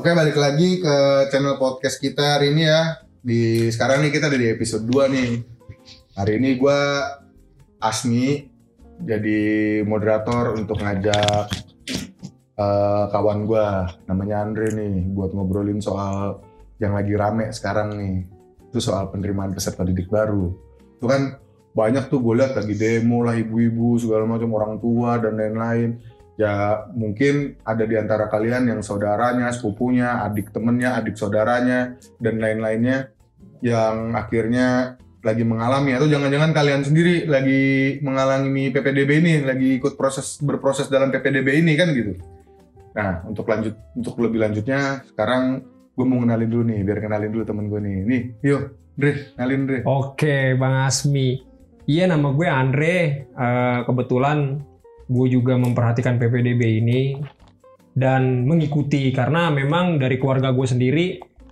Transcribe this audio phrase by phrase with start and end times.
[0.00, 3.04] Oke, balik lagi ke channel podcast kita hari ini ya.
[3.20, 5.44] Di sekarang nih kita ada di episode 2 nih.
[6.16, 7.04] Hari ini gua
[7.76, 8.48] Asmi
[8.96, 9.40] jadi
[9.84, 11.52] moderator untuk ngajak
[12.56, 16.48] eh, kawan gua namanya Andre nih buat ngobrolin soal
[16.80, 18.24] yang lagi rame sekarang nih.
[18.72, 20.48] Itu soal penerimaan peserta didik baru.
[20.96, 21.36] Itu kan
[21.76, 26.00] banyak tuh gue lihat lagi demo lah ibu-ibu segala macam orang tua dan lain-lain
[26.40, 33.12] ya mungkin ada di antara kalian yang saudaranya, sepupunya, adik temennya, adik saudaranya, dan lain-lainnya
[33.60, 40.40] yang akhirnya lagi mengalami atau jangan-jangan kalian sendiri lagi mengalami PPDB ini, lagi ikut proses
[40.40, 42.16] berproses dalam PPDB ini kan gitu.
[42.96, 45.60] Nah untuk lanjut untuk lebih lanjutnya sekarang
[45.92, 47.96] gue mau kenalin dulu nih, biar kenalin dulu temen gue nih.
[48.08, 48.62] Nih, yuk,
[48.96, 49.78] Dre, kenalin Dre.
[49.84, 51.44] Oke, Bang Asmi.
[51.84, 52.96] Iya, nama gue Andre.
[53.28, 54.64] Eh, kebetulan
[55.10, 57.00] gue juga memperhatikan PPDB ini
[57.92, 61.06] dan mengikuti karena memang dari keluarga gue sendiri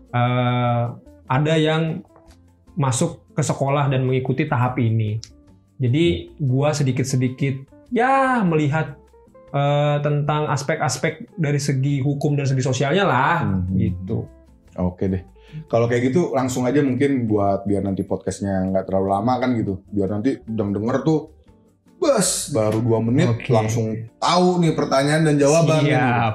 [0.09, 0.83] eh,
[1.29, 2.01] ada yang
[2.79, 5.19] masuk ke sekolah dan mengikuti tahap ini.
[5.79, 7.55] Jadi gue sedikit-sedikit
[7.91, 8.95] ya melihat
[9.49, 13.75] eh, tentang aspek-aspek dari segi hukum dan segi sosialnya lah, Mhm.
[13.75, 14.29] gitu.
[14.77, 15.25] Oke deh.
[15.67, 19.81] Kalau kayak gitu langsung aja mungkin buat biar nanti podcastnya nggak terlalu lama kan gitu.
[19.89, 21.38] Biar nanti yang denger tuh
[21.99, 23.51] bas baru dua menit Oke.
[23.51, 25.83] langsung tahu nih pertanyaan dan jawaban.
[25.83, 26.35] Siap.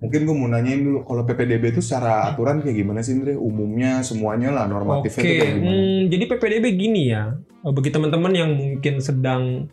[0.00, 3.36] Mungkin gue mau nanyain dulu kalau PPDB itu secara aturan kayak gimana sih Andre?
[3.36, 5.76] Umumnya semuanya lah normatifnya Oke, itu kayak gimana?
[5.76, 7.24] hmm, jadi PPDB gini ya,
[7.60, 9.68] Eh, bagi teman-teman yang mungkin sedang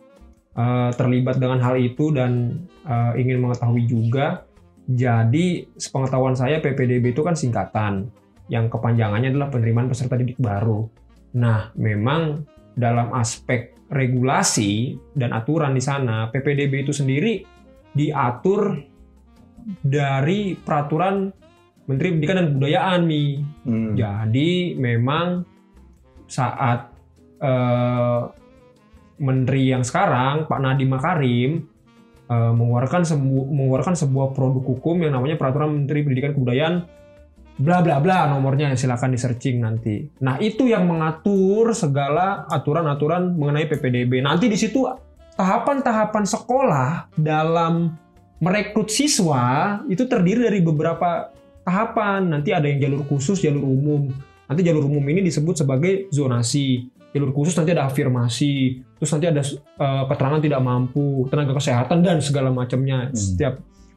[0.57, 4.43] eh, terlibat dengan hal itu dan eh, ingin mengetahui juga,
[4.91, 8.11] jadi sepengetahuan saya PPDB itu kan singkatan,
[8.51, 10.87] yang kepanjangannya adalah penerimaan peserta didik baru.
[11.39, 12.43] Nah, memang
[12.75, 17.39] dalam aspek regulasi dan aturan di sana, PPDB itu sendiri
[17.95, 18.75] diatur
[19.83, 21.31] dari peraturan
[21.87, 23.31] Menteri Pendidikan dan Kebudayaan nih.
[23.63, 23.91] Hmm.
[23.95, 25.47] Jadi memang
[26.27, 26.91] saat
[27.39, 28.21] eh,
[29.17, 31.51] Menteri yang sekarang Pak Nadiem Makarim
[32.27, 36.75] eh, mengeluarkan sebu- mengeluarkan sebuah produk hukum yang namanya Peraturan Menteri Pendidikan Kebudayaan
[37.57, 40.05] bla bla bla nomornya silakan di searching nanti.
[40.21, 44.21] Nah itu yang mengatur segala aturan-aturan mengenai PPDB.
[44.21, 44.85] Nanti di situ
[45.33, 47.97] tahapan-tahapan sekolah dalam
[48.37, 51.33] merekrut siswa itu terdiri dari beberapa
[51.65, 52.29] tahapan.
[52.29, 54.13] Nanti ada yang jalur khusus, jalur umum.
[54.47, 56.87] Nanti jalur umum ini disebut sebagai zonasi.
[57.11, 58.85] Jalur khusus nanti ada afirmasi.
[59.01, 63.09] Terus nanti ada eh, keterangan tidak mampu, tenaga kesehatan dan segala macamnya.
[63.09, 63.17] Hmm.
[63.17, 63.53] Setiap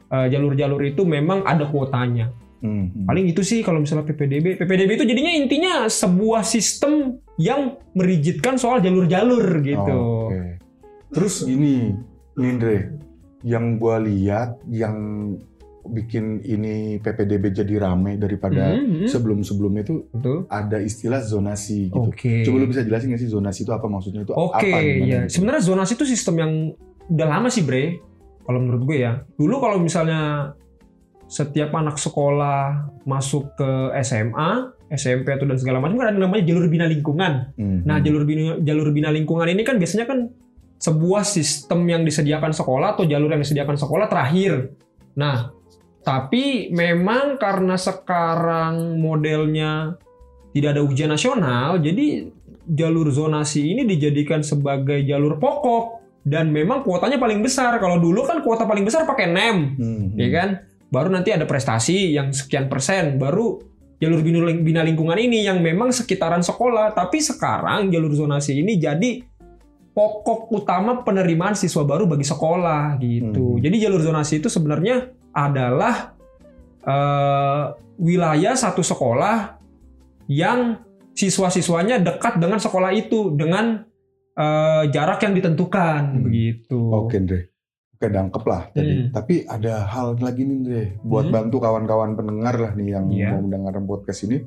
[0.09, 2.40] eh, jalur-jalur itu memang ada kuotanya.
[2.61, 2.93] Hmm.
[2.93, 3.05] Hmm.
[3.05, 4.55] Paling itu sih kalau misalnya PPDB.
[4.55, 9.97] PPDB itu jadinya intinya sebuah sistem yang merigidkan soal jalur-jalur gitu.
[10.29, 10.61] Oke.
[11.09, 11.91] Terus gini,
[12.37, 13.01] Nindre,
[13.41, 14.95] yang gua lihat yang
[15.81, 19.07] bikin ini PPDB jadi rame daripada Mhm, mhm.
[19.09, 20.45] sebelum-sebelumnya itu Betul.
[20.45, 22.13] ada istilah zonasi gitu.
[22.13, 22.45] Oke.
[22.45, 24.77] Coba lu bisa jelasin nggak sih zonasi itu apa maksudnya itu Oke, apa?
[24.77, 25.19] gimana ya.
[25.25, 25.41] gitu?
[25.41, 26.51] Sebenarnya zonasi itu sistem yang
[27.09, 27.97] udah lama sih, Bre.
[28.45, 29.25] Kalau menurut gue ya.
[29.33, 30.53] Dulu kalau misalnya
[31.31, 36.67] setiap anak sekolah masuk ke SMA, SMP atau dan segala macam kan ada namanya jalur
[36.67, 37.55] bina lingkungan.
[37.55, 37.87] Mhm.
[37.87, 40.27] Nah, jalur bina, jalur bina lingkungan ini kan biasanya kan
[40.75, 44.75] sebuah sistem yang disediakan sekolah atau jalur yang disediakan sekolah terakhir.
[45.15, 45.55] Nah,
[46.03, 49.95] tapi memang karena sekarang modelnya
[50.51, 52.27] tidak ada ujian nasional, jadi
[52.67, 57.79] jalur zonasi ini dijadikan sebagai jalur pokok dan memang kuotanya paling besar.
[57.79, 60.19] Kalau dulu kan kuota paling besar pakai NEM, Mhm.
[60.19, 60.49] ya kan?
[60.91, 63.63] Baru nanti ada prestasi yang sekian persen, baru
[64.01, 64.19] jalur
[64.59, 66.91] bina, lingkungan ini yang memang sekitaran sekolah.
[66.91, 69.23] Tapi sekarang jalur zonasi ini jadi
[69.95, 73.55] pokok utama penerimaan siswa baru bagi sekolah gitu.
[73.55, 73.61] Hmm.
[73.63, 76.15] Jadi jalur zonasi itu sebenarnya adalah
[76.83, 77.63] eh,
[78.01, 79.61] wilayah satu sekolah
[80.27, 80.81] yang
[81.11, 83.83] siswa-siswanya dekat dengan sekolah itu dengan
[84.35, 86.23] eh, jarak yang ditentukan Hmm.
[86.25, 86.79] begitu.
[86.89, 87.50] Oke, Andre.
[88.01, 88.93] Oke, dangkep lah tadi.
[88.97, 89.07] Hmm.
[89.13, 90.83] Tapi ada hal lagi nih, Andre.
[91.05, 91.35] Buat Hmm.
[91.37, 93.29] bantu kawan-kawan pendengar lah nih yang Iya.
[93.29, 94.41] mau mendengarkan podcast ini.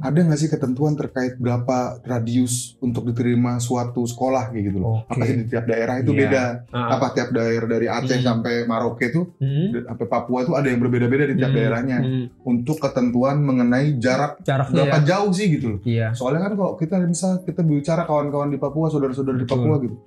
[0.00, 5.04] Ada nggak sih ketentuan terkait berapa radius untuk diterima suatu sekolah kayak gitu loh?
[5.04, 5.12] Oke.
[5.12, 6.20] Apa sih di tiap daerah itu Iya.
[6.22, 6.42] beda?
[6.68, 8.24] Ah, Apa tiap daerah dari Aceh Hmm.
[8.26, 11.98] sampai Maroke itu, hmm, sampai Papua itu ada yang berbeda-beda di tiap hmm, daerahnya.
[11.98, 12.24] hmm.
[12.42, 15.04] Untuk ketentuan mengenai jarak Jaraknya berapa ya.
[15.06, 15.80] jauh sih gitu loh.
[15.82, 16.12] Iya.
[16.12, 19.44] Soalnya kan kalau kita misal kita bicara kawan-kawan di Papua, saudara-saudara di.
[19.44, 20.00] Papua gitu,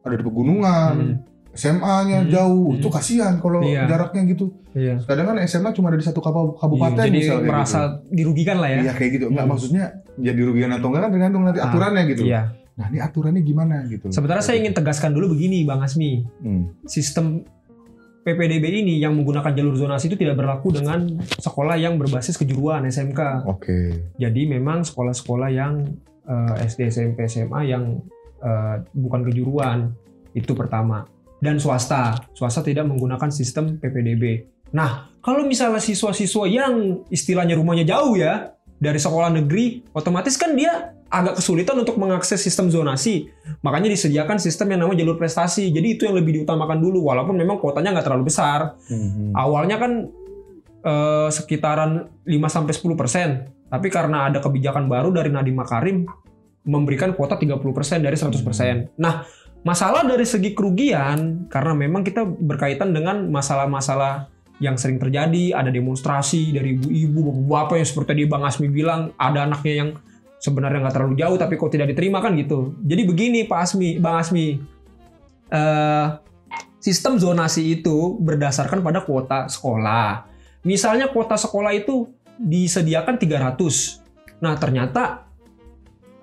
[0.00, 1.14] ada di pegunungan, Hmm,
[1.58, 2.30] SMA-nya Hmm.
[2.30, 2.78] jauh, Hmm.
[2.78, 3.90] itu kasihan kalau Iya.
[3.90, 4.54] jaraknya gitu.
[4.72, 5.02] Iya.
[5.02, 7.78] Kadang kan SMA cuma ada di satu kabu- kabupaten Iya, jadi misal kayak merasa
[8.08, 8.78] dirugikan lah gitu.
[8.78, 8.82] ya.
[8.84, 9.24] Iya kayak gitu.
[9.26, 9.52] Enggak Hmm.
[9.52, 9.84] maksudnya
[10.16, 12.22] jadi rugian atau enggak kan tergantung nanti Ah, aturannya gitu.
[12.24, 12.42] Iya.
[12.78, 14.06] Nah ini aturannya gimana gitu.
[14.08, 16.22] Sebenarnya saya ingin tegaskan dulu begini, Bang Asmi.
[16.38, 16.78] Hmm.
[16.86, 17.42] Sistem
[18.22, 21.00] PPDB ini yang menggunakan jalur zonasi itu tidak berlaku dengan
[21.32, 23.48] sekolah yang berbasis kejuruan SMK.
[23.48, 24.12] Oke.
[24.14, 25.74] Jadi memang sekolah-sekolah yang
[26.22, 28.04] eh, SD, SMP, SMA yang
[28.38, 29.96] eh, bukan kejuruan
[30.30, 31.02] itu pertama.
[31.38, 34.42] Dan swasta, swasta tidak menggunakan sistem PPDB.
[34.74, 40.98] Nah, kalau misalnya siswa-siswa yang istilahnya rumahnya jauh ya dari sekolah negeri, otomatis kan dia
[41.08, 43.32] agak kesulitan untuk mengakses sistem zonasi.
[43.64, 45.72] Makanya disediakan sistem yang namanya jalur prestasi.
[45.72, 48.76] Jadi itu yang lebih diutamakan dulu, walaupun memang kuotanya nggak terlalu besar.
[48.92, 49.32] Mhm.
[49.32, 49.92] Awalnya kan
[50.78, 53.50] eh, sekitaran 5-10 persen.
[53.68, 56.08] Tapi karena ada kebijakan baru dari Nadiem Makarim
[56.68, 58.92] memberikan kuota 30 persen dari 100 persen.
[59.00, 59.24] Nah,
[59.66, 66.50] masalah dari segi kerugian karena memang kita berkaitan dengan masalah-masalah yang sering terjadi, ada demonstrasi
[66.50, 69.90] dari ibu-ibu, bapak-bapak yang seperti tadi Bang Asmi bilang, ada anaknya yang
[70.42, 72.74] sebenarnya nggak terlalu jauh tapi kok tidak diterima kan gitu.
[72.82, 74.58] Jadi begini Pak Asmi, Bang Asmi,
[75.54, 76.06] eh,
[76.82, 80.26] sistem zonasi itu berdasarkan pada kuota sekolah.
[80.66, 84.02] Misalnya kuota sekolah itu disediakan 300.
[84.42, 85.27] Nah, ternyata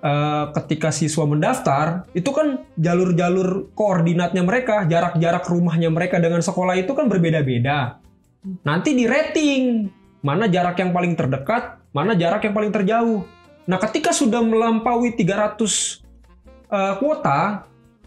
[0.06, 6.94] eh, ketika siswa mendaftar, itu kan jalur-jalur koordinatnya mereka, jarak-jarak rumahnya mereka dengan sekolah itu
[6.94, 7.98] kan berbeda-beda.
[8.62, 9.90] Nanti di rating,
[10.22, 13.26] mana jarak yang paling terdekat, mana jarak yang paling terjauh.
[13.66, 16.06] Nah, ketika sudah melampaui 300
[16.70, 17.66] eh, kuota,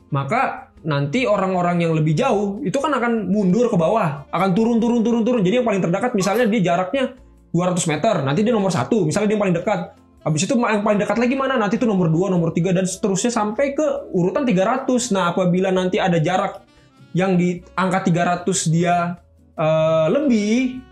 [0.09, 5.03] maka nanti orang-orang yang lebih jauh itu kan akan mundur ke bawah, akan turun turun
[5.03, 5.41] turun turun.
[5.43, 7.19] Jadi yang paling terdekat misalnya dia jaraknya
[7.51, 9.79] 200 meter, nanti dia nomor satu, misalnya dia yang paling dekat.
[10.19, 11.55] Habis itu yang paling dekat lagi mana?
[11.55, 15.15] Nanti itu nomor 2, nomor 3 dan seterusnya sampai ke urutan 300.
[15.15, 16.67] Nah, apabila nanti ada jarak
[17.15, 19.15] yang di angka 300 dia
[19.55, 20.83] eh, lebih,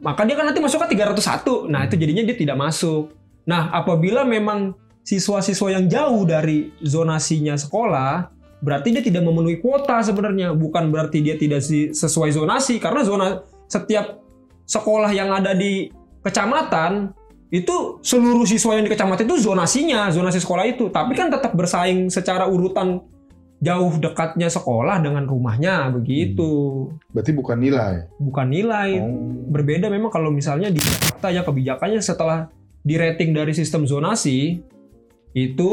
[0.00, 1.68] maka dia kan nanti masuk ke 301.
[1.68, 3.12] Nah, itu jadinya dia tidak masuk.
[3.44, 4.72] Nah, apabila memang
[5.04, 8.32] siswa-siswa yang jauh dari zonasinya sekolah,
[8.64, 10.56] berarti dia tidak memenuhi kuota sebenarnya.
[10.56, 11.60] Bukan berarti dia tidak
[11.92, 14.22] sesuai zonasi, karena zona setiap
[14.64, 15.90] sekolah yang ada di
[16.22, 17.10] kecamatan
[17.52, 20.88] itu seluruh siswa yang di kecamatan itu zonasinya, zonasi sekolah itu.
[20.88, 23.04] Tapi kan tetap bersaing secara urutan
[23.60, 26.88] jauh dekatnya sekolah dengan rumahnya begitu.
[27.12, 28.08] Berarti bukan nilai.
[28.16, 29.12] Bukan nilai Oh.
[29.52, 32.48] berbeda memang kalau misalnya di Jakarta ya kebijakannya setelah
[32.82, 34.58] di rating dari sistem zonasi
[35.36, 35.72] itu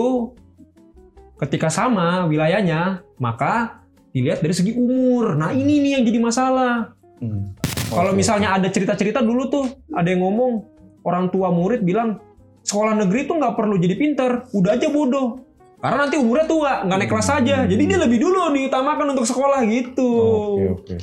[1.40, 5.40] ketika sama wilayahnya maka dilihat dari segi umur.
[5.40, 6.92] Nah ini nih yang jadi masalah.
[7.24, 7.56] Hmm.
[7.90, 9.66] Kalau misalnya ada cerita-cerita dulu tuh
[9.96, 12.19] ada yang ngomong orang tua murid bilang
[12.63, 15.42] sekolah negeri tuh nggak perlu jadi pinter, udah aja bodoh.
[15.80, 17.57] Karena nanti umurnya tua, nggak naik kelas aja.
[17.63, 20.12] Jadi dia lebih dulu diutamakan untuk sekolah gitu.
[20.60, 20.96] Oke oke.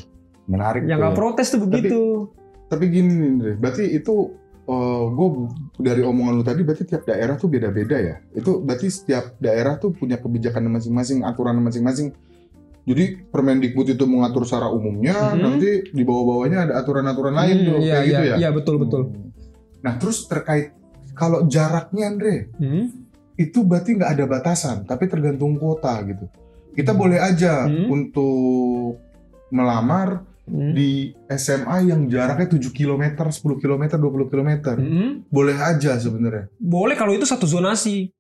[0.46, 0.84] Menarik.
[0.84, 2.28] Yang nggak protes tuh begitu.
[2.68, 3.52] Tapi gini nih, Andre.
[3.56, 4.36] berarti itu
[5.06, 5.28] gue
[5.78, 8.18] dari omongan lu tadi berarti tiap daerah tuh beda-beda ya.
[8.34, 12.10] Itu berarti setiap daerah tuh punya kebijakan masing-masing, aturan masing-masing.
[12.86, 15.40] Jadi Permendikbud itu mengatur secara umumnya, Mhm.
[15.42, 18.36] nanti di bawah-bawahnya ada aturan-aturan lain Hmm, tuh, iya, kayak gitu iya, ya.
[18.42, 19.02] Iya betul betul.
[19.10, 19.30] Hmm.
[19.86, 20.74] Nah terus terkait
[21.14, 22.90] kalau jaraknya Andre, Hmm.
[23.38, 26.26] itu berarti nggak ada batasan, tapi tergantung kuota gitu.
[26.74, 27.00] Kita Hmm.
[27.00, 27.86] boleh aja Hmm.
[27.88, 28.98] untuk
[29.54, 30.74] melamar Hmm.
[30.74, 34.78] di SMA yang jaraknya 7 km, 10 km, 20 km.
[34.78, 35.22] Hmm.
[35.30, 36.50] Boleh aja sebenarnya.
[36.58, 38.10] Boleh kalau itu satu zonasi,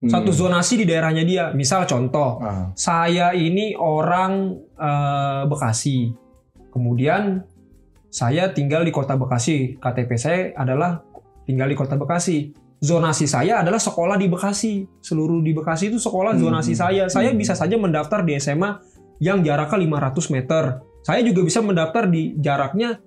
[0.00, 0.12] Hmm.
[0.12, 1.44] satu zonasi di daerahnya dia.
[1.52, 6.12] Misal contoh, Ah, saya ini orang eh, Bekasi,
[6.70, 7.46] kemudian
[8.10, 9.78] saya tinggal di kota Bekasi.
[9.78, 11.02] KTP saya adalah
[11.44, 12.52] tinggal di kota Bekasi.
[12.76, 14.84] Zonasi saya adalah sekolah di Bekasi.
[14.98, 16.42] Seluruh di Bekasi itu sekolah Hmm.
[16.42, 17.08] zonasi saya.
[17.08, 17.38] Saya Hmm.
[17.38, 18.76] bisa saja mendaftar di SMA
[19.18, 20.62] yang jaraknya 500 meter.
[21.00, 23.00] Saya juga bisa mendaftar di jaraknya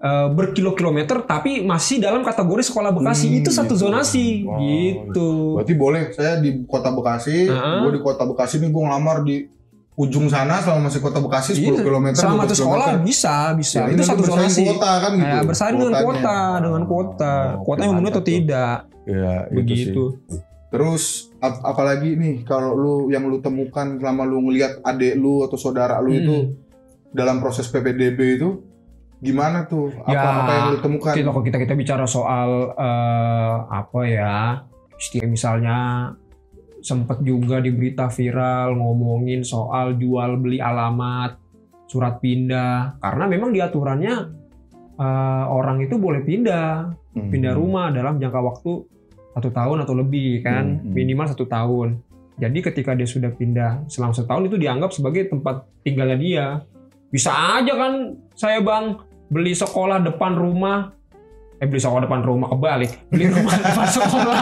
[0.00, 3.28] eh, berkilo-kilometer tapi masih dalam kategori sekolah Bekasi.
[3.28, 3.84] Hmm, itu satu gitu.
[3.84, 5.28] zonasi Oh, gitu.
[5.60, 6.02] berarti boleh.
[6.10, 7.84] Saya di kota Bekasi, Ah.
[7.84, 9.44] gue di kota Bekasi nih gue ngelamar di
[10.00, 12.06] ujung sana selama masih kota Bekasi 10 Iya, km.
[12.14, 13.78] Selama 12 itu sekolah bisa, bisa.
[13.84, 14.62] Ya, itu satu bersaing zonasi.
[14.64, 15.26] kuota kan gitu.
[15.26, 17.34] Kayak bersaing dengan kuota, dengan kuota.
[17.36, 18.78] Oh, Kuotanya oke, memenuhi atau tidak.
[19.02, 19.56] Iya, itu sih.
[19.58, 20.04] Begitu.
[20.70, 21.02] Terus
[21.38, 25.98] ap- apalagi nih kalau lu yang lu temukan selama lu ngelihat adik lu atau saudara
[25.98, 26.54] lu itu Hmm.
[27.10, 28.62] dalam proses PPDB itu
[29.18, 29.90] gimana tuh?
[30.00, 31.12] Apa Ya, apa yang lu temukan?
[31.12, 34.36] Kita kalau kita kita bicara soal eh, apa ya?
[35.20, 36.12] misalnya
[36.80, 41.36] sempat juga di berita viral ngomongin soal jual beli alamat,
[41.86, 44.14] surat pindah karena memang di aturannya
[45.00, 47.32] eh, orang itu boleh pindah, Hmm.
[47.32, 48.72] pindah rumah dalam jangka waktu
[49.32, 50.92] satu tahun atau lebih kan, Hmm, hmm.
[50.92, 51.88] minimal satu tahun.
[52.36, 56.46] Jadi ketika dia sudah pindah selama setahun itu dianggap sebagai tempat tinggalnya dia.
[57.08, 58.96] Bisa aja kan saya bang
[59.28, 60.92] beli sekolah depan rumah,
[61.60, 64.38] eh beli sekolah depan rumah kebalik, beli rumah depan sekolah,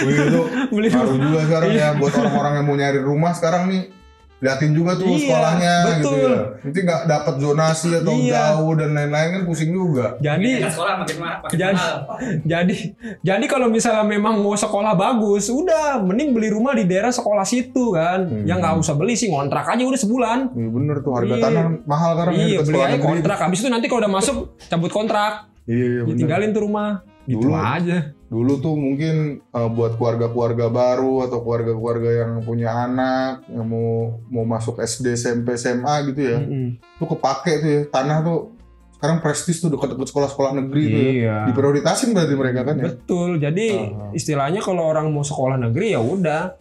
[0.00, 1.22] Wih, itu beli Baru rumah.
[1.22, 1.84] juga sekarang Iya.
[1.84, 3.82] ya buat orang-orang yang mau nyari rumah sekarang nih
[4.38, 6.30] liatin juga tuh Iya, sekolahnya gitu betul.
[6.30, 6.38] ya.
[6.62, 8.30] Nanti nggak dapat zonasi atau Iya.
[8.30, 10.14] jauh dan lain-lain kan pusing juga.
[10.20, 11.96] Jadi Makin dekat sekolah makin ma- makin Jadi- mahal.
[12.46, 12.74] jadi
[13.20, 17.90] jadi kalau misalnya memang mau sekolah bagus, udah mending beli rumah di daerah sekolah situ
[17.90, 18.24] kan.
[18.24, 18.46] Hmm.
[18.46, 20.38] Yang nggak usah beli sih ngontrak aja udah sebulan.
[20.54, 21.42] Iya bener tuh harga Iya.
[21.44, 23.38] tanah mahal sekarang ya Iya, beli sekolah aja kontrak.
[23.42, 25.32] Habis itu nanti kalau udah masuk cabut kontrak,
[25.68, 26.16] Iya, iya bener.
[26.16, 26.90] ditinggalin tuh rumah.
[27.22, 27.98] Gitu Dulu- aja.
[28.26, 33.88] Dulu tuh mungkin eh, buat keluarga-keluarga baru atau keluarga-keluarga yang punya anak yang mau
[34.26, 36.38] mau masuk SD, SMP, SMA gitu ya.
[36.38, 36.80] Mm-mm.
[36.96, 38.38] Tuh kepake tuh ya tanah tuh
[38.96, 41.08] sekarang prestis tuh dekat-dekat sekolah-sekolah negeri tuh ya.
[41.10, 41.36] Iya.
[41.46, 42.84] Diprioritasin berarti mereka kan ya.
[42.90, 43.30] Betul.
[43.38, 44.10] Jadi Ah.
[44.10, 46.56] istilahnya kalau orang mau sekolah negeri ya udah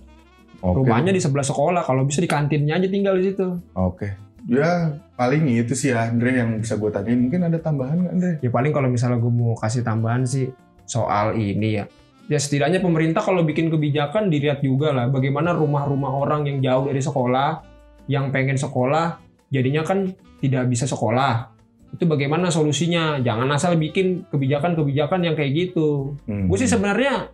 [0.60, 0.84] Oke.
[0.84, 1.82] rumahnya di sebelah sekolah.
[1.82, 3.56] Kalau bisa di kantinnya aja tinggal di situ.
[3.74, 4.27] Oke.
[4.48, 7.20] Ya paling itu sih ya Andre yang bisa gue tanyain.
[7.20, 8.32] Mungkin ada tambahan nggak Andre?
[8.40, 10.48] Ya paling kalau misalnya gue mau kasih tambahan sih
[10.88, 11.86] soal ini ya.
[12.32, 17.04] Ya setidaknya pemerintah kalau bikin kebijakan dilihat juga lah bagaimana rumah-rumah orang yang jauh dari
[17.04, 17.64] sekolah,
[18.08, 19.20] yang pengen sekolah,
[19.52, 21.52] jadinya kan tidak bisa sekolah.
[21.92, 23.20] Itu bagaimana solusinya?
[23.20, 26.16] Jangan asal bikin kebijakan-kebijakan yang kayak gitu.
[26.28, 26.48] Hmm.
[26.48, 27.32] Gue sih sebenarnya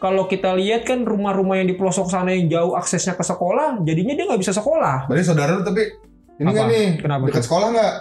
[0.00, 4.16] kalau kita lihat kan rumah-rumah yang di pelosok sana yang jauh aksesnya ke sekolah, jadinya
[4.16, 5.08] dia nggak bisa sekolah.
[5.08, 6.11] Berarti saudara tapi
[6.42, 6.52] ini Apa?
[6.52, 7.94] nggak nih Kenapa dekat sekolah nggak?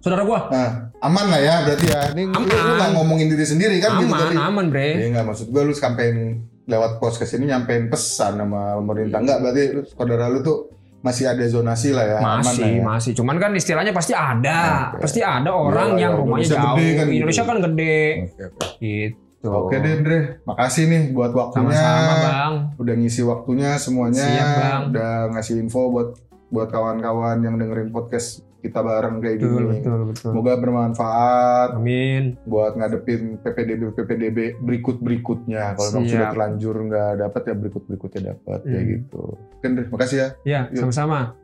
[0.00, 0.70] Saudara gua, Nah,
[1.02, 2.00] aman lah ya berarti ya.
[2.10, 2.72] Ini lu- lu Aman.
[2.72, 4.36] nggak ngomongin diri sendiri kan gitu aman, tadi.
[4.38, 4.88] aman bre.
[4.94, 6.16] Iya nggak maksud gue lu sampein
[6.64, 11.44] lewat podcast ini nyampein pesan sama pemerintah nggak berarti lu- saudara lu tuh masih ada
[11.44, 12.82] zonasi lah ya aman Masih, lah ya.
[12.86, 13.12] masih.
[13.14, 14.60] Cuman kan istilahnya pasti ada.
[14.90, 15.00] Oke.
[15.02, 16.76] Pasti ada orang Iyalah, yang ya, rumahnya Indonesia jauh.
[16.76, 17.16] gede kan gitu.
[17.18, 17.98] Indonesia kan gede.
[18.22, 18.66] Oke, oke.
[18.78, 19.48] Gitu.
[19.50, 21.72] Oke deh Andre, makasih nih buat waktunya.
[21.72, 22.52] Sama-sama bang.
[22.76, 24.20] Udah ngisi waktunya semuanya.
[24.22, 24.80] Siap, Bang.
[24.90, 26.08] Udah ngasih info buat
[26.50, 29.68] buat kawan-kawan yang dengerin podcast kita bareng kayak Betul, gini.
[29.72, 30.30] betul, betul.
[30.30, 32.36] Semoga bermanfaat Amin.
[32.44, 35.72] buat ngadepin PPDB PPDB berikut berikutnya.
[35.74, 38.92] Kalau memang sudah terlanjur nggak dapat ya berikut berikutnya dapat kayak Hmm.
[38.92, 39.22] gitu.
[39.32, 40.28] Oke Andre, makasih ya.
[40.44, 40.80] Ya, Yuk.
[40.84, 41.39] sama-sama.